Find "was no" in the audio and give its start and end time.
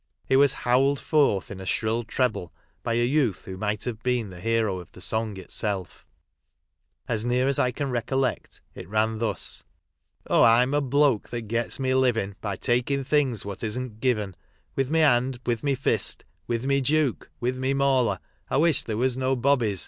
18.97-19.35